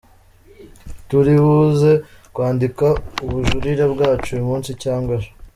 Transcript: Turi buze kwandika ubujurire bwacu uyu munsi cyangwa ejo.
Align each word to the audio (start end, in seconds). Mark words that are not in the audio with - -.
Turi 1.07 1.33
buze 1.43 1.91
kwandika 2.33 2.87
ubujurire 3.25 3.85
bwacu 3.93 4.29
uyu 4.33 4.47
munsi 4.49 4.69
cyangwa 4.85 5.11
ejo. 5.19 5.31